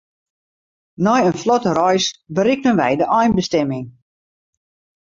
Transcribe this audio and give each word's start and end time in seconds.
Nei 1.05 1.21
in 1.29 1.35
flotte 1.41 1.71
reis 1.81 2.05
berikten 2.35 2.77
wy 2.81 2.91
de 2.99 3.05
einbestimming. 3.21 3.87